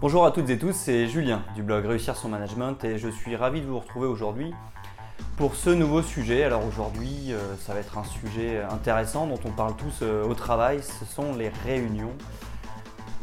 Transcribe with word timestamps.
Bonjour 0.00 0.24
à 0.24 0.30
toutes 0.30 0.48
et 0.48 0.58
tous, 0.58 0.74
c'est 0.74 1.08
Julien 1.08 1.42
du 1.56 1.64
blog 1.64 1.84
Réussir 1.84 2.14
son 2.14 2.28
management 2.28 2.84
et 2.84 2.98
je 2.98 3.08
suis 3.08 3.34
ravi 3.34 3.60
de 3.60 3.66
vous 3.66 3.80
retrouver 3.80 4.06
aujourd'hui 4.06 4.54
pour 5.36 5.56
ce 5.56 5.70
nouveau 5.70 6.02
sujet. 6.02 6.44
Alors 6.44 6.64
aujourd'hui, 6.64 7.32
euh, 7.32 7.56
ça 7.56 7.74
va 7.74 7.80
être 7.80 7.98
un 7.98 8.04
sujet 8.04 8.62
intéressant 8.70 9.26
dont 9.26 9.40
on 9.44 9.50
parle 9.50 9.74
tous 9.74 9.98
euh, 10.02 10.24
au 10.24 10.34
travail, 10.34 10.84
ce 10.84 11.04
sont 11.04 11.34
les 11.34 11.48
réunions. 11.64 12.12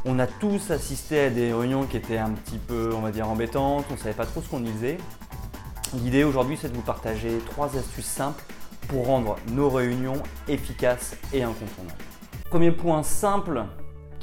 On 0.04 0.20
a 0.20 0.28
tous 0.28 0.70
assisté 0.70 1.22
à 1.22 1.30
des 1.30 1.54
réunions 1.54 1.86
qui 1.86 1.96
étaient 1.96 2.18
un 2.18 2.32
petit 2.32 2.58
peu, 2.58 2.90
on 2.94 3.00
va 3.00 3.12
dire, 3.12 3.30
embêtantes, 3.30 3.86
on 3.90 3.94
ne 3.94 3.98
savait 3.98 4.14
pas 4.14 4.26
trop 4.26 4.42
ce 4.42 4.50
qu'on 4.50 4.60
disait. 4.60 4.98
L'idée 5.94 6.26
aujourd'hui, 6.26 6.58
c'est 6.60 6.68
de 6.68 6.76
vous 6.76 6.82
partager 6.82 7.38
trois 7.52 7.78
astuces 7.78 8.04
simples 8.04 8.44
pour 8.90 9.06
rendre 9.06 9.38
nos 9.54 9.70
réunions 9.70 10.22
efficaces 10.50 11.16
et 11.32 11.42
incontournables. 11.42 12.04
Premier 12.50 12.72
point 12.72 13.02
simple 13.02 13.64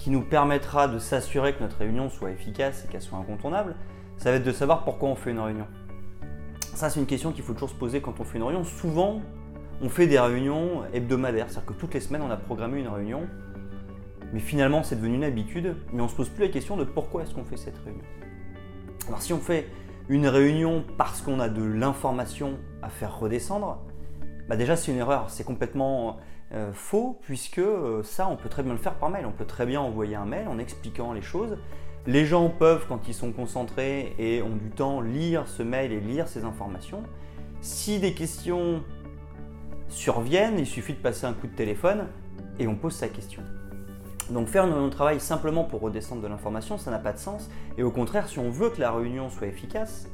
qui 0.03 0.11
nous 0.11 0.23
permettra 0.23 0.89
de 0.89 0.99
s'assurer 0.99 1.55
que 1.55 1.63
notre 1.63 1.79
réunion 1.79 2.11
soit 2.11 2.33
efficace 2.33 2.85
et 2.85 2.89
qu'elle 2.89 3.01
soit 3.01 3.19
incontournable, 3.19 3.77
ça 4.17 4.33
va 4.33 4.39
être 4.39 4.45
de 4.45 4.51
savoir 4.51 4.83
pourquoi 4.83 5.09
on 5.09 5.15
fait 5.15 5.31
une 5.31 5.39
réunion. 5.39 5.69
Ça, 6.75 6.91
c'est 6.91 6.99
une 6.99 7.07
question 7.07 7.31
qu'il 7.31 7.45
faut 7.45 7.53
toujours 7.53 7.71
se 7.71 7.77
poser 7.77 8.01
quand 8.01 8.19
on 8.19 8.25
fait 8.25 8.39
une 8.39 8.43
réunion. 8.43 8.65
Souvent, 8.65 9.21
on 9.81 9.89
fait 9.89 10.09
des 10.09 10.19
réunions 10.19 10.83
hebdomadaires, 10.93 11.49
c'est-à-dire 11.49 11.67
que 11.67 11.75
toutes 11.75 11.95
les 11.95 12.01
semaines, 12.01 12.23
on 12.23 12.33
a 12.33 12.37
programmé 12.37 12.81
une 12.81 12.89
réunion, 12.89 13.29
mais 14.33 14.41
finalement, 14.41 14.83
c'est 14.83 14.97
devenu 14.97 15.15
une 15.15 15.25
habitude, 15.25 15.77
mais 15.93 16.01
on 16.01 16.07
ne 16.07 16.11
se 16.11 16.17
pose 16.17 16.31
plus 16.31 16.47
la 16.47 16.51
question 16.51 16.77
de 16.77 16.83
pourquoi 16.83 17.23
est-ce 17.23 17.33
qu'on 17.33 17.45
fait 17.45 17.57
cette 17.57 17.79
réunion. 17.85 18.03
Alors, 19.07 19.23
si 19.23 19.33
on 19.33 19.39
fait 19.39 19.69
une 20.09 20.27
réunion 20.27 20.85
parce 20.99 21.23
qu'on 21.23 21.39
a 21.39 21.49
de 21.49 21.63
l'information 21.63 22.59
à 22.83 22.89
faire 22.89 23.21
redescendre, 23.21 23.79
bah 24.49 24.57
déjà 24.57 24.77
c'est 24.77 24.93
une 24.93 24.99
erreur, 24.99 25.31
c'est 25.31 25.45
complètement 25.45 26.19
euh, 26.55 26.71
faux, 26.75 27.19
puisque 27.23 27.59
euh, 27.59 28.03
ça, 28.03 28.29
on 28.29 28.37
peut 28.37 28.51
très 28.51 28.63
bien 28.63 28.73
le 28.73 28.79
faire 28.79 28.95
par 28.97 29.09
mail. 29.09 29.25
On 29.25 29.33
peut 29.33 29.47
très 29.47 29.65
bien 29.65 29.81
envoyer 29.81 30.17
un 30.17 30.27
mail 30.27 30.49
en 30.49 30.59
expliquant 30.59 31.15
les 31.15 31.23
choses. 31.23 31.57
Les 32.07 32.27
gens 32.27 32.51
peuvent, 32.51 32.85
quand 32.89 33.09
ils 33.09 33.15
sont 33.15 33.33
concentrés 33.33 34.15
et 34.19 34.43
ont 34.43 34.57
du 34.57 34.71
temps, 34.71 35.01
lire 35.01 35.49
ce 35.49 35.63
mail 35.63 35.93
et 35.93 36.01
lire 36.01 36.29
ces 36.29 36.45
informations. 36.45 37.05
Si 37.63 38.01
des 38.01 38.13
questions 38.13 38.83
surviennent, 39.89 40.59
il 40.59 40.67
suffit 40.67 40.93
de 40.93 40.99
passer 40.99 41.25
un 41.27 41.33
coup 41.33 41.47
de 41.47 41.55
téléphone 41.55 42.09
et 42.59 42.67
on 42.67 42.75
pose 42.75 42.95
sa 42.95 43.09
question. 43.09 43.43
Donc 44.31 44.49
faire 44.49 44.65
un 44.65 44.89
travail 44.91 45.21
simplement 45.21 45.65
pour 45.65 45.81
redescendre 45.81 46.21
de 46.21 46.27
l'information, 46.27 46.77
ça 46.77 46.91
n'a 46.91 46.99
pas 46.99 47.13
de 47.13 47.19
sens. 47.19 47.51
Et 47.79 47.83
au 47.83 47.91
contraire, 47.91 48.29
si 48.29 48.39
on 48.39 48.51
veut 48.51 48.71
que 48.71 48.81
la 48.81 48.91
réunion 48.91 49.31
soit 49.31 49.47
efficace, 49.47 50.09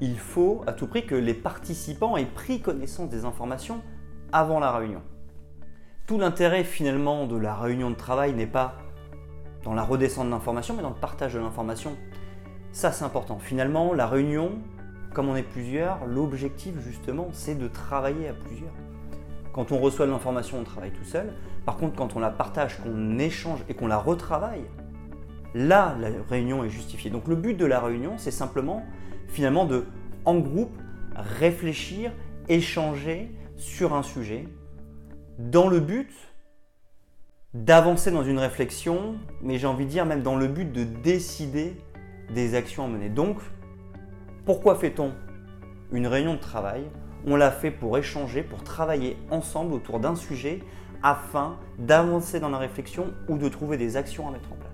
il 0.00 0.18
faut 0.18 0.62
à 0.66 0.72
tout 0.72 0.86
prix 0.86 1.06
que 1.06 1.14
les 1.14 1.34
participants 1.34 2.16
aient 2.16 2.26
pris 2.26 2.60
connaissance 2.60 3.08
des 3.08 3.24
informations 3.24 3.80
avant 4.32 4.60
la 4.60 4.72
réunion. 4.72 5.02
Tout 6.06 6.18
l'intérêt 6.18 6.64
finalement 6.64 7.26
de 7.26 7.36
la 7.36 7.54
réunion 7.54 7.90
de 7.90 7.96
travail 7.96 8.32
n'est 8.32 8.46
pas 8.46 8.76
dans 9.64 9.74
la 9.74 9.82
redescente 9.82 10.26
de 10.26 10.30
l'information, 10.30 10.74
mais 10.74 10.82
dans 10.82 10.90
le 10.90 10.94
partage 10.94 11.34
de 11.34 11.40
l'information. 11.40 11.96
Ça, 12.70 12.92
c'est 12.92 13.04
important. 13.04 13.38
Finalement, 13.38 13.92
la 13.94 14.06
réunion, 14.06 14.52
comme 15.12 15.28
on 15.28 15.34
est 15.34 15.42
plusieurs, 15.42 16.06
l'objectif 16.06 16.78
justement, 16.80 17.28
c'est 17.32 17.56
de 17.56 17.66
travailler 17.66 18.28
à 18.28 18.32
plusieurs. 18.32 18.72
Quand 19.52 19.72
on 19.72 19.78
reçoit 19.78 20.06
de 20.06 20.10
l'information, 20.12 20.58
on 20.60 20.64
travaille 20.64 20.92
tout 20.92 21.04
seul. 21.04 21.32
Par 21.64 21.78
contre, 21.78 21.96
quand 21.96 22.14
on 22.14 22.20
la 22.20 22.30
partage, 22.30 22.78
qu'on 22.82 23.18
échange 23.18 23.60
et 23.68 23.74
qu'on 23.74 23.86
la 23.86 23.96
retravaille, 23.96 24.66
là, 25.56 25.96
la 25.98 26.08
réunion 26.28 26.64
est 26.64 26.68
justifiée. 26.68 27.10
Donc 27.10 27.26
le 27.26 27.34
but 27.34 27.54
de 27.54 27.64
la 27.64 27.80
réunion, 27.80 28.14
c'est 28.18 28.30
simplement, 28.30 28.84
finalement, 29.28 29.64
de, 29.64 29.86
en 30.24 30.38
groupe, 30.38 30.76
réfléchir, 31.14 32.12
échanger 32.48 33.34
sur 33.56 33.94
un 33.94 34.02
sujet 34.02 34.46
dans 35.38 35.68
le 35.68 35.80
but 35.80 36.12
d'avancer 37.54 38.10
dans 38.10 38.22
une 38.22 38.38
réflexion, 38.38 39.16
mais 39.42 39.58
j'ai 39.58 39.66
envie 39.66 39.86
de 39.86 39.90
dire 39.90 40.04
même 40.04 40.22
dans 40.22 40.36
le 40.36 40.46
but 40.46 40.70
de 40.70 40.84
décider 40.84 41.76
des 42.34 42.54
actions 42.54 42.84
à 42.84 42.88
mener. 42.88 43.08
Donc, 43.08 43.38
pourquoi 44.44 44.74
fait-on 44.74 45.12
une 45.90 46.06
réunion 46.06 46.34
de 46.34 46.40
travail? 46.40 46.84
On 47.26 47.34
l'a 47.34 47.50
fait 47.50 47.70
pour 47.70 47.96
échanger, 47.96 48.42
pour 48.42 48.62
travailler 48.62 49.16
ensemble 49.30 49.72
autour 49.72 50.00
d'un 50.00 50.16
sujet 50.16 50.60
afin 51.02 51.56
d'avancer 51.78 52.40
dans 52.40 52.50
la 52.50 52.58
réflexion 52.58 53.14
ou 53.28 53.38
de 53.38 53.48
trouver 53.48 53.78
des 53.78 53.96
actions 53.96 54.28
à 54.28 54.32
mettre 54.32 54.52
en 54.52 54.56
place. 54.56 54.65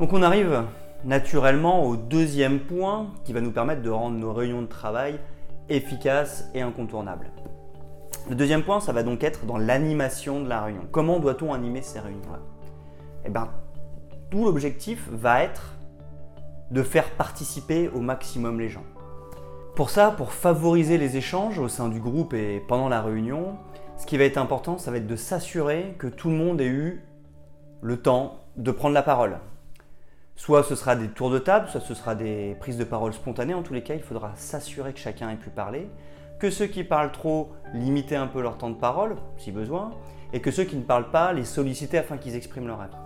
Donc 0.00 0.12
on 0.12 0.22
arrive 0.22 0.64
naturellement 1.04 1.84
au 1.84 1.96
deuxième 1.96 2.58
point 2.58 3.12
qui 3.24 3.32
va 3.32 3.40
nous 3.40 3.52
permettre 3.52 3.82
de 3.82 3.90
rendre 3.90 4.16
nos 4.16 4.32
réunions 4.32 4.62
de 4.62 4.66
travail 4.66 5.20
efficaces 5.68 6.50
et 6.52 6.62
incontournables. 6.62 7.30
Le 8.28 8.34
deuxième 8.34 8.64
point, 8.64 8.80
ça 8.80 8.92
va 8.92 9.02
donc 9.02 9.22
être 9.22 9.46
dans 9.46 9.58
l'animation 9.58 10.42
de 10.42 10.48
la 10.48 10.62
réunion. 10.62 10.82
Comment 10.90 11.20
doit-on 11.20 11.52
animer 11.52 11.82
ces 11.82 12.00
réunions-là? 12.00 12.40
Eh 13.24 13.28
bien, 13.28 13.50
tout 14.30 14.44
l'objectif 14.44 15.08
va 15.12 15.42
être 15.42 15.74
de 16.70 16.82
faire 16.82 17.10
participer 17.10 17.88
au 17.88 18.00
maximum 18.00 18.58
les 18.58 18.68
gens. 18.68 18.84
Pour 19.76 19.90
ça, 19.90 20.10
pour 20.10 20.32
favoriser 20.32 20.98
les 20.98 21.16
échanges 21.16 21.58
au 21.58 21.68
sein 21.68 21.88
du 21.88 22.00
groupe 22.00 22.34
et 22.34 22.60
pendant 22.66 22.88
la 22.88 23.00
réunion, 23.00 23.58
ce 23.96 24.06
qui 24.06 24.16
va 24.16 24.24
être 24.24 24.38
important, 24.38 24.76
ça 24.76 24.90
va 24.90 24.96
être 24.96 25.06
de 25.06 25.16
s'assurer 25.16 25.94
que 25.98 26.08
tout 26.08 26.30
le 26.30 26.36
monde 26.36 26.60
ait 26.60 26.66
eu 26.66 27.04
le 27.80 28.00
temps 28.00 28.40
de 28.56 28.70
prendre 28.72 28.94
la 28.94 29.02
parole. 29.02 29.38
Soit 30.36 30.64
ce 30.64 30.74
sera 30.74 30.96
des 30.96 31.08
tours 31.08 31.30
de 31.30 31.38
table, 31.38 31.68
soit 31.68 31.80
ce 31.80 31.94
sera 31.94 32.14
des 32.14 32.56
prises 32.60 32.76
de 32.76 32.84
parole 32.84 33.12
spontanées. 33.12 33.54
En 33.54 33.62
tous 33.62 33.74
les 33.74 33.82
cas, 33.82 33.94
il 33.94 34.02
faudra 34.02 34.32
s'assurer 34.34 34.92
que 34.92 34.98
chacun 34.98 35.30
ait 35.30 35.36
pu 35.36 35.50
parler 35.50 35.88
que 36.38 36.50
ceux 36.50 36.66
qui 36.66 36.84
parlent 36.84 37.12
trop, 37.12 37.52
limiter 37.72 38.16
un 38.16 38.26
peu 38.26 38.42
leur 38.42 38.58
temps 38.58 38.70
de 38.70 38.74
parole, 38.74 39.16
si 39.38 39.52
besoin, 39.52 39.92
et 40.32 40.40
que 40.40 40.50
ceux 40.50 40.64
qui 40.64 40.76
ne 40.76 40.82
parlent 40.82 41.10
pas, 41.10 41.32
les 41.32 41.44
solliciter 41.44 41.98
afin 41.98 42.18
qu'ils 42.18 42.36
expriment 42.36 42.66
leur 42.66 42.80
avis. 42.80 42.96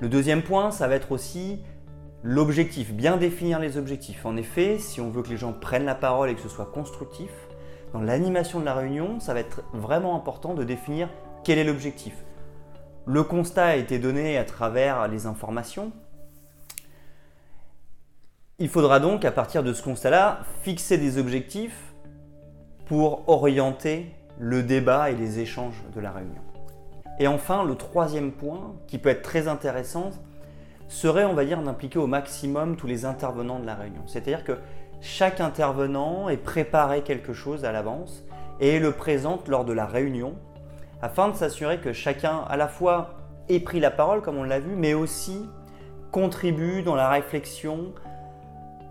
Le 0.00 0.08
deuxième 0.08 0.42
point, 0.42 0.70
ça 0.70 0.88
va 0.88 0.96
être 0.96 1.12
aussi 1.12 1.60
l'objectif, 2.24 2.92
bien 2.92 3.16
définir 3.16 3.60
les 3.60 3.76
objectifs. 3.76 4.26
En 4.26 4.36
effet, 4.36 4.78
si 4.78 5.00
on 5.00 5.10
veut 5.10 5.22
que 5.22 5.28
les 5.28 5.36
gens 5.36 5.52
prennent 5.52 5.84
la 5.84 5.94
parole 5.94 6.30
et 6.30 6.34
que 6.34 6.40
ce 6.40 6.48
soit 6.48 6.66
constructif, 6.66 7.30
dans 7.92 8.00
l'animation 8.00 8.58
de 8.58 8.64
la 8.64 8.74
réunion, 8.74 9.20
ça 9.20 9.34
va 9.34 9.40
être 9.40 9.62
vraiment 9.72 10.16
important 10.16 10.54
de 10.54 10.64
définir 10.64 11.08
quel 11.44 11.58
est 11.58 11.64
l'objectif. 11.64 12.14
Le 13.06 13.22
constat 13.24 13.66
a 13.66 13.76
été 13.76 13.98
donné 13.98 14.38
à 14.38 14.44
travers 14.44 15.08
les 15.08 15.26
informations, 15.26 15.92
il 18.62 18.68
faudra 18.68 19.00
donc, 19.00 19.24
à 19.24 19.32
partir 19.32 19.64
de 19.64 19.72
ce 19.72 19.82
constat-là, 19.82 20.42
fixer 20.62 20.96
des 20.96 21.18
objectifs 21.18 21.94
pour 22.86 23.28
orienter 23.28 24.14
le 24.38 24.62
débat 24.62 25.10
et 25.10 25.16
les 25.16 25.40
échanges 25.40 25.82
de 25.92 26.00
la 26.00 26.12
réunion. 26.12 26.42
Et 27.18 27.26
enfin, 27.26 27.64
le 27.64 27.74
troisième 27.74 28.30
point, 28.30 28.76
qui 28.86 28.98
peut 28.98 29.08
être 29.08 29.22
très 29.22 29.48
intéressant, 29.48 30.10
serait, 30.86 31.24
on 31.24 31.34
va 31.34 31.44
dire, 31.44 31.60
d'impliquer 31.60 31.98
au 31.98 32.06
maximum 32.06 32.76
tous 32.76 32.86
les 32.86 33.04
intervenants 33.04 33.58
de 33.58 33.66
la 33.66 33.74
réunion. 33.74 34.02
C'est-à-dire 34.06 34.44
que 34.44 34.58
chaque 35.00 35.40
intervenant 35.40 36.28
est 36.28 36.36
préparé 36.36 37.02
quelque 37.02 37.32
chose 37.32 37.64
à 37.64 37.72
l'avance 37.72 38.22
et 38.60 38.78
le 38.78 38.92
présente 38.92 39.48
lors 39.48 39.64
de 39.64 39.72
la 39.72 39.86
réunion, 39.86 40.36
afin 41.02 41.28
de 41.28 41.34
s'assurer 41.34 41.80
que 41.80 41.92
chacun, 41.92 42.44
à 42.48 42.56
la 42.56 42.68
fois, 42.68 43.16
ait 43.48 43.60
pris 43.60 43.80
la 43.80 43.90
parole, 43.90 44.22
comme 44.22 44.38
on 44.38 44.44
l'a 44.44 44.60
vu, 44.60 44.74
mais 44.76 44.94
aussi 44.94 45.48
contribue 46.12 46.82
dans 46.82 46.94
la 46.94 47.08
réflexion, 47.08 47.92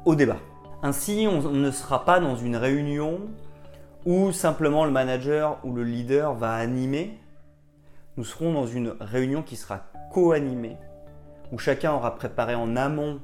au 0.05 0.15
débat. 0.15 0.37
Ainsi, 0.83 1.27
on 1.29 1.41
ne 1.41 1.71
sera 1.71 2.05
pas 2.05 2.19
dans 2.19 2.35
une 2.35 2.55
réunion 2.55 3.19
où 4.05 4.31
simplement 4.31 4.85
le 4.85 4.91
manager 4.91 5.59
ou 5.63 5.73
le 5.73 5.83
leader 5.83 6.33
va 6.33 6.53
animer. 6.53 7.19
Nous 8.17 8.23
serons 8.23 8.51
dans 8.51 8.65
une 8.65 8.95
réunion 8.99 9.43
qui 9.43 9.55
sera 9.55 9.81
co-animée, 10.11 10.77
où 11.51 11.59
chacun 11.59 11.93
aura 11.93 12.15
préparé 12.15 12.55
en 12.55 12.75
amont 12.75 13.21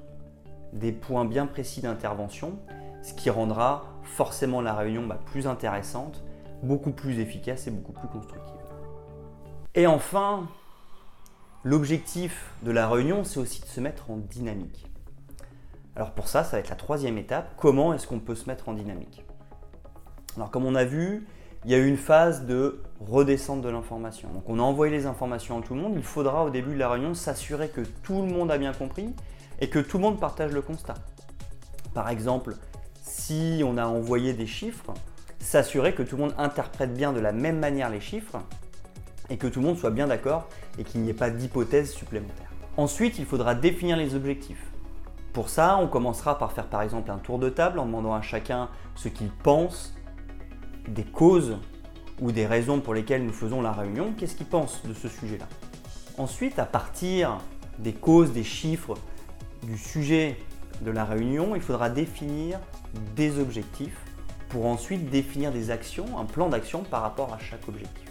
des 0.71 0.91
points 0.91 1.25
bien 1.25 1.47
précis 1.47 1.81
d'intervention, 1.81 2.59
ce 3.01 3.13
qui 3.13 3.29
rendra 3.29 3.85
forcément 4.03 4.61
la 4.61 4.75
réunion 4.75 5.05
bah, 5.07 5.19
plus 5.25 5.47
intéressante, 5.47 6.23
beaucoup 6.61 6.91
plus 6.91 7.19
efficace 7.19 7.67
et 7.67 7.71
beaucoup 7.71 7.93
plus 7.93 8.07
constructive. 8.07 8.56
Et 9.77 9.85
enfin, 9.85 10.47
l'objectif 11.63 12.51
de 12.63 12.71
la 12.71 12.89
réunion, 12.89 13.23
c'est 13.23 13.39
aussi 13.39 13.61
de 13.61 13.67
se 13.67 13.79
mettre 13.79 14.09
en 14.09 14.17
dynamique. 14.17 14.87
Alors 15.95 16.13
pour 16.13 16.27
ça, 16.27 16.43
ça 16.43 16.53
va 16.53 16.61
être 16.61 16.71
la 16.71 16.75
troisième 16.75 17.19
étape. 17.19 17.53
Comment 17.57 17.93
est-ce 17.93 18.07
qu'on 18.07 18.17
peut 18.17 18.33
se 18.33 18.47
mettre 18.47 18.69
en 18.69 18.73
dynamique? 18.73 19.23
Alors 20.35 20.49
comme 20.49 20.65
on 20.65 20.73
a 20.73 20.83
vu, 20.83 21.27
il 21.63 21.69
y 21.69 21.75
a 21.75 21.77
eu 21.77 21.85
une 21.87 21.97
phase 21.97 22.47
de 22.47 22.81
redescente 22.99 23.61
de 23.61 23.69
l'information. 23.69 24.29
Donc 24.33 24.49
on 24.49 24.57
a 24.57 24.63
envoyé 24.63 24.91
les 24.91 25.05
informations 25.05 25.59
à 25.59 25.61
tout 25.61 25.75
le 25.75 25.81
monde. 25.81 25.93
Il 25.95 26.01
faudra 26.01 26.43
au 26.43 26.49
début 26.49 26.73
de 26.73 26.79
la 26.79 26.89
réunion 26.89 27.13
s'assurer 27.13 27.69
que 27.69 27.81
tout 27.81 28.23
le 28.23 28.33
monde 28.33 28.49
a 28.49 28.57
bien 28.57 28.73
compris 28.73 29.13
et 29.59 29.69
que 29.69 29.77
tout 29.77 29.97
le 29.97 30.05
monde 30.05 30.19
partage 30.19 30.53
le 30.53 30.63
constat. 30.63 30.95
Par 31.93 32.09
exemple, 32.09 32.55
si 33.03 33.61
on 33.63 33.77
a 33.77 33.85
envoyé 33.85 34.33
des 34.33 34.47
chiffres, 34.47 34.95
s'assurer 35.37 35.93
que 35.93 36.01
tout 36.01 36.15
le 36.15 36.23
monde 36.23 36.35
interprète 36.39 36.95
bien 36.95 37.13
de 37.13 37.19
la 37.19 37.31
même 37.31 37.59
manière 37.59 37.91
les 37.91 38.01
chiffres 38.01 38.39
et 39.29 39.37
que 39.37 39.47
tout 39.47 39.59
le 39.59 39.67
monde 39.67 39.77
soit 39.77 39.91
bien 39.91 40.07
d'accord 40.07 40.47
et 40.77 40.83
qu'il 40.83 41.01
n'y 41.01 41.09
ait 41.09 41.13
pas 41.13 41.29
d'hypothèse 41.29 41.91
supplémentaire. 41.91 42.49
Ensuite, 42.77 43.17
il 43.19 43.25
faudra 43.25 43.55
définir 43.55 43.97
les 43.97 44.15
objectifs. 44.15 44.63
Pour 45.33 45.49
ça, 45.49 45.77
on 45.77 45.87
commencera 45.87 46.37
par 46.37 46.51
faire 46.51 46.67
par 46.67 46.81
exemple 46.81 47.11
un 47.11 47.17
tour 47.17 47.39
de 47.39 47.49
table 47.49 47.79
en 47.79 47.85
demandant 47.85 48.13
à 48.13 48.21
chacun 48.21 48.69
ce 48.95 49.07
qu'il 49.07 49.29
pense 49.29 49.95
des 50.87 51.03
causes 51.03 51.57
ou 52.19 52.31
des 52.31 52.47
raisons 52.47 52.79
pour 52.79 52.93
lesquelles 52.93 53.25
nous 53.25 53.33
faisons 53.33 53.61
la 53.61 53.71
réunion, 53.71 54.13
qu'est-ce 54.17 54.35
qu'il 54.35 54.47
pense 54.47 54.83
de 54.83 54.93
ce 54.93 55.07
sujet-là? 55.07 55.47
Ensuite, 56.17 56.57
à 56.57 56.65
partir 56.65 57.37
des 57.77 57.93
causes, 57.93 58.31
des 58.31 58.43
chiffres, 58.43 58.95
du 59.63 59.77
sujet 59.77 60.37
de 60.81 60.91
la 60.91 61.05
réunion, 61.05 61.55
il 61.55 61.61
faudra 61.61 61.89
définir 61.89 62.59
des 63.15 63.39
objectifs 63.39 63.99
pour 64.49 64.65
ensuite 64.65 65.09
définir 65.09 65.51
des 65.51 65.71
actions, 65.71 66.17
un 66.17 66.25
plan 66.25 66.49
d'action 66.49 66.83
par 66.83 67.01
rapport 67.01 67.33
à 67.33 67.39
chaque 67.39 67.67
objectif. 67.67 68.09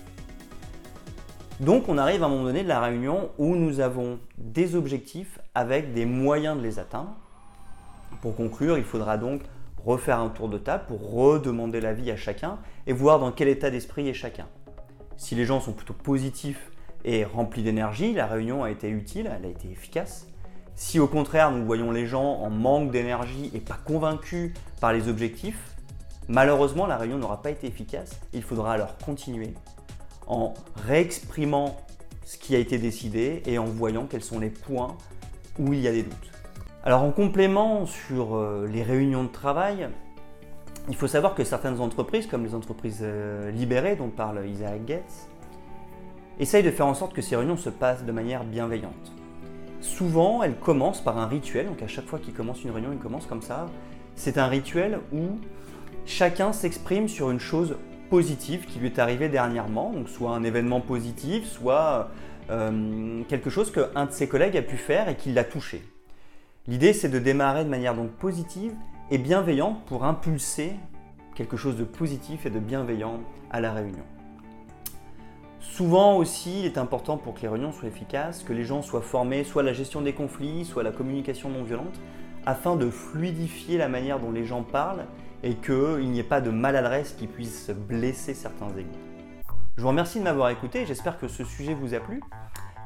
Donc 1.61 1.89
on 1.89 1.97
arrive 1.97 2.23
à 2.23 2.27
un 2.27 2.29
moment 2.29 2.45
donné 2.45 2.63
de 2.63 2.69
la 2.69 2.81
réunion 2.81 3.31
où 3.39 3.57
nous 3.57 3.81
avons 3.81 4.19
des 4.37 4.75
objectifs 4.75 5.39
avec 5.55 5.95
des 5.95 6.05
moyens 6.05 6.59
de 6.59 6.63
les 6.63 6.79
atteindre. 6.79 7.17
Pour 8.21 8.37
conclure, 8.37 8.77
il 8.77 8.85
faudra 8.85 9.17
donc 9.17 9.41
refaire 9.83 10.19
un 10.19 10.29
tour 10.29 10.51
de 10.51 10.59
table 10.59 10.85
pour 10.87 11.13
redemander 11.13 11.81
l'avis 11.81 12.11
à 12.11 12.17
chacun 12.17 12.59
et 12.87 12.93
voir 12.93 13.19
dans 13.19 13.33
quel 13.33 13.49
état 13.49 13.71
d'esprit 13.71 14.07
est 14.07 14.15
chacun. 14.15 14.47
Si 15.17 15.35
les 15.35 15.47
gens 15.47 15.61
sont 15.61 15.73
plutôt 15.73 15.95
positifs 15.95 16.71
et 17.07 17.25
remplis 17.25 17.63
d'énergie, 17.63 18.13
la 18.13 18.27
réunion 18.27 18.63
a 18.63 18.71
été 18.71 18.91
utile, 18.91 19.31
elle 19.35 19.47
a 19.47 19.49
été 19.49 19.71
efficace. 19.71 20.27
Si 20.75 21.01
au 21.01 21.07
contraire 21.07 21.53
nous 21.53 21.65
voyons 21.65 21.91
les 21.91 22.07
gens 22.07 22.35
en 22.35 22.51
manque 22.51 22.91
d'énergie 22.91 23.51
et 23.55 23.61
pas 23.61 23.79
convaincus 23.83 24.53
par 24.79 24.93
les 24.93 25.09
objectifs, 25.09 25.75
malheureusement 26.29 26.87
la 26.87 26.99
réunion 26.99 27.17
n'aura 27.17 27.41
pas 27.41 27.51
été 27.51 27.67
efficace. 27.67 28.21
Il 28.35 28.43
faudra 28.43 28.75
alors 28.75 28.99
continuer 28.99 29.55
en 30.27 30.55
réexprimant 30.87 31.77
ce 32.25 32.37
qui 32.37 32.55
a 32.57 32.59
été 32.59 32.79
décidé 32.79 33.43
et 33.47 33.59
en 33.59 33.65
voyant 33.65 34.07
quels 34.07 34.23
sont 34.23 34.41
les 34.41 34.51
points 34.51 34.97
où 35.59 35.73
il 35.73 35.81
y 35.81 35.89
a 35.89 35.93
des 35.93 36.03
doutes. 36.03 36.31
Alors 36.85 37.03
en 37.03 37.11
complément 37.11 37.87
sur 37.87 38.37
euh, 38.37 38.69
les 38.71 38.83
réunions 38.83 39.25
de 39.25 39.29
travail, 39.29 39.89
il 40.89 40.95
faut 40.95 41.09
savoir 41.09 41.35
que 41.35 41.43
certaines 41.43 41.81
entreprises, 41.81 42.27
comme 42.27 42.45
les 42.45 42.55
entreprises 42.55 43.01
euh, 43.03 43.51
libérées 43.51 43.97
dont 43.97 44.09
parle 44.09 44.47
Isaac 44.49 44.87
Getz, 44.87 45.29
essayent 46.39 46.63
de 46.63 46.71
faire 46.71 46.87
en 46.87 46.95
sorte 46.95 47.13
que 47.13 47.23
ces 47.23 47.35
réunions 47.35 47.57
se 47.57 47.71
passent 47.71 48.05
de 48.05 48.13
manière 48.13 48.45
bienveillante. 48.45 49.13
Souvent, 49.81 50.43
elles 50.43 50.57
commencent 50.57 51.01
par 51.01 51.19
un 51.19 51.27
rituel, 51.27 51.67
donc 51.67 51.83
à 51.83 51.89
chaque 51.89 52.07
fois 52.07 52.19
qu'ils 52.19 52.35
commencent 52.35 52.63
une 52.65 52.71
réunion, 52.71 52.91
ils 52.93 52.99
commencent 52.99 53.27
comme 53.27 53.43
ça. 53.43 53.67
C'est 54.15 54.39
un 54.39 54.47
rituel 54.47 55.01
où 55.13 55.39
chacun 56.07 56.53
s'exprime 56.53 57.09
sur 57.09 57.31
une 57.31 57.41
chose 57.41 57.77
positive 58.09 58.67
qui 58.67 58.79
lui 58.79 58.87
est 58.87 58.99
arrivée 58.99 59.29
dernièrement, 59.29 59.93
donc 59.93 60.09
soit 60.09 60.31
un 60.31 60.43
événement 60.45 60.81
positif, 60.81 61.47
soit 61.47 62.11
euh, 62.51 63.23
quelque 63.29 63.51
chose 63.51 63.73
qu'un 63.73 64.07
de 64.07 64.13
ses 64.13 64.29
collègues 64.29 64.57
a 64.57 64.63
pu 64.63 64.77
faire 64.77 65.09
et 65.09 65.17
qui 65.17 65.33
l'a 65.33 65.45
touché. 65.45 65.83
L'idée, 66.69 66.93
c'est 66.93 67.09
de 67.09 67.19
démarrer 67.19 67.65
de 67.65 67.71
manière 67.71 67.95
donc 67.95 68.11
positive 68.11 68.73
et 69.11 69.19
bienveillante 69.19 69.85
pour 69.87 70.05
impulser 70.05 70.73
quelque 71.35 71.57
chose 71.57 71.77
de 71.77 71.85
positif 71.85 72.47
et 72.47 72.51
de 72.51 72.59
bienveillant 72.59 73.21
à 73.51 73.61
la 73.61 73.73
réunion. 73.73 74.05
Souvent 75.61 76.17
aussi, 76.17 76.61
il 76.61 76.65
est 76.65 76.79
important 76.79 77.19
pour 77.19 77.35
que 77.35 77.43
les 77.43 77.49
réunions 77.49 77.73
soient 77.73 77.89
efficaces, 77.89 78.43
que 78.43 78.53
les 78.53 78.65
gens 78.65 78.83
soient 78.83 79.03
formés 79.03 79.45
soit 79.45 79.63
à 79.63 79.65
la 79.65 79.75
gestion 79.75 80.01
des 80.01 80.15
conflits, 80.15 80.65
soit 80.65 80.81
à 80.81 80.85
la 80.85 80.91
communication 80.91 81.51
non 81.51 81.63
violente, 81.63 82.01
afin 82.47 82.77
de 82.77 82.89
fluidifier 82.89 83.77
la 83.77 83.89
manière 83.89 84.19
dont 84.19 84.31
les 84.31 84.45
gens 84.45 84.63
parlent 84.63 85.05
et 85.43 85.55
qu'il 85.55 86.11
n'y 86.11 86.19
ait 86.19 86.25
pas 86.25 86.41
de 86.41 86.51
maladresse 86.51 87.15
qui 87.19 87.27
puisse 87.27 87.71
blesser 87.71 88.35
certains 88.35 88.69
égaux. 88.77 88.89
Je 89.77 89.83
vous 89.83 89.89
remercie 89.89 90.19
de 90.19 90.25
m'avoir 90.25 90.49
écouté, 90.51 90.87
j'espère 90.87 91.19
que 91.19 91.29
ce 91.29 91.45
sujet 91.45 91.75
vous 91.75 91.95
a 91.95 92.01
plu. 92.01 92.23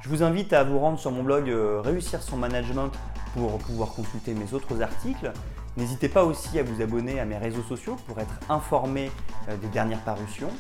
Je 0.01 0.09
vous 0.09 0.23
invite 0.23 0.53
à 0.53 0.65
vous 0.65 0.79
rendre 0.79 0.99
sur 0.99 1.13
mon 1.13 1.23
blog 1.23 1.49
euh, 1.49 1.81
Réussir 1.81 2.23
son 2.23 2.37
management 2.37 2.91
pour 3.35 3.59
pouvoir 3.59 3.91
consulter 3.91 4.35
mes 4.35 4.55
autres 4.55 4.83
articles. 4.83 5.31
N'hésitez 5.77 6.09
pas 6.09 6.25
aussi 6.25 6.59
à 6.59 6.63
vous 6.63 6.83
abonner 6.83 7.21
à 7.21 7.25
mes 7.25 7.37
réseaux 7.37 7.63
sociaux 7.63 7.97
pour 8.07 8.19
être 8.19 8.41
informé 8.49 9.11
euh, 9.49 9.57
des 9.59 9.69
dernières 9.69 10.01
parutions. 10.01 10.51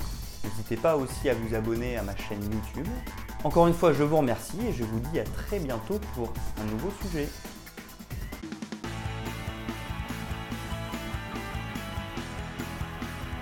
N'hésitez 0.45 0.77
pas 0.77 0.97
aussi 0.97 1.29
à 1.29 1.35
vous 1.35 1.55
abonner 1.55 1.97
à 1.97 2.03
ma 2.03 2.17
chaîne 2.17 2.43
YouTube. 2.43 2.87
Encore 3.43 3.67
une 3.67 3.75
fois, 3.75 3.93
je 3.93 4.03
vous 4.03 4.19
remercie 4.19 4.59
et 4.69 4.73
je 4.73 4.85
vous 4.85 5.01
dis 5.01 5.19
à 5.19 5.25
très 5.25 5.59
bientôt 5.59 5.99
pour 6.15 6.33
un 6.61 6.71
nouveau 6.71 6.91
sujet. 7.03 7.29